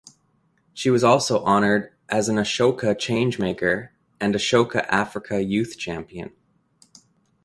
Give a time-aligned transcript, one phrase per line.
[0.73, 3.89] She was also honoured as an Ashoka Changemaker
[4.19, 6.31] and Ashoka Africa Youth Champion.